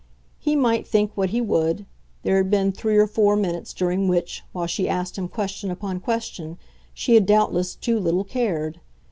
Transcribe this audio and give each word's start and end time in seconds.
He 0.39 0.55
might 0.55 0.87
think 0.87 1.11
what 1.13 1.29
he 1.29 1.41
would 1.41 1.85
there 2.23 2.37
had 2.37 2.49
been 2.49 2.71
three 2.71 2.97
or 2.97 3.05
four 3.05 3.35
minutes 3.35 3.71
during 3.71 4.07
which, 4.07 4.43
while 4.51 4.65
she 4.65 4.89
asked 4.89 5.15
him 5.15 5.27
question 5.27 5.69
upon 5.69 5.99
question, 5.99 6.57
she 6.91 7.13
had 7.13 7.27
doubtless 7.27 7.75
too 7.75 7.99
little 7.99 8.23
cared. 8.23 8.79